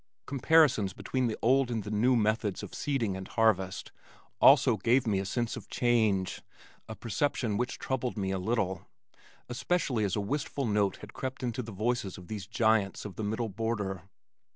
Comparisons 0.25 0.93
between 0.93 1.27
the 1.27 1.37
old 1.43 1.69
and 1.69 1.83
the 1.83 1.91
new 1.91 2.15
methods 2.15 2.63
of 2.63 2.73
seeding 2.73 3.15
and 3.15 3.27
harvest 3.27 3.91
also 4.41 4.75
gave 4.77 5.05
me 5.05 5.19
a 5.19 5.25
sense 5.27 5.55
of 5.55 5.69
change, 5.69 6.41
a 6.89 6.95
perception 6.95 7.55
which 7.55 7.77
troubled 7.77 8.17
me 8.17 8.31
a 8.31 8.39
little, 8.39 8.87
especially 9.47 10.03
as 10.03 10.15
a 10.15 10.19
wistful 10.19 10.65
note 10.65 10.95
had 11.01 11.13
crept 11.13 11.43
into 11.43 11.61
the 11.61 11.71
voices 11.71 12.17
of 12.17 12.29
these 12.29 12.47
giants 12.47 13.05
of 13.05 13.15
the 13.15 13.23
middle 13.23 13.47
border. 13.49 14.01